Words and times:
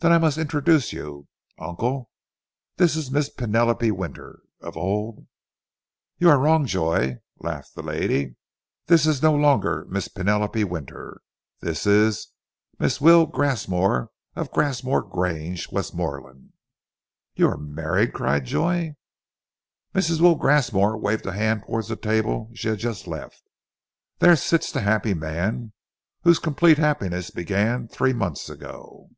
Then 0.00 0.12
I 0.12 0.18
must 0.18 0.38
introduce 0.38 0.92
you. 0.92 1.26
Uncle, 1.58 2.08
this 2.76 2.94
is 2.94 3.10
Miss 3.10 3.28
Penelope 3.30 3.90
Winter, 3.90 4.38
an 4.60 4.72
old" 4.76 5.26
"You 6.20 6.30
are 6.30 6.38
wrong, 6.38 6.66
Joy," 6.66 7.16
laughed 7.40 7.74
the 7.74 7.82
lady. 7.82 8.36
"This 8.86 9.06
is 9.08 9.22
no 9.24 9.34
longer 9.34 9.86
Miss 9.90 10.06
Penelope 10.06 10.62
Winter. 10.62 11.20
This 11.58 11.84
is 11.84 12.28
Mrs. 12.78 13.00
Will 13.00 13.26
Grasmore 13.26 14.10
of 14.36 14.52
Grasmore 14.52 15.02
Grange, 15.02 15.68
Westmorland." 15.72 16.52
"You 17.34 17.48
are 17.48 17.58
married?" 17.58 18.12
cried 18.12 18.44
Joy. 18.44 18.94
Mrs. 19.96 20.20
Will 20.20 20.36
Grasmore 20.38 20.96
waved 20.96 21.26
a 21.26 21.32
hand 21.32 21.64
towards 21.66 21.88
the 21.88 21.96
table 21.96 22.52
she 22.54 22.68
had 22.68 22.78
just 22.78 23.08
left. 23.08 23.42
"There 24.20 24.36
sits 24.36 24.70
the 24.70 24.82
happy 24.82 25.14
man, 25.14 25.72
whose 26.22 26.38
complete 26.38 26.78
happiness 26.78 27.30
began 27.30 27.88
three 27.88 28.12
months 28.12 28.48
ago." 28.48 29.08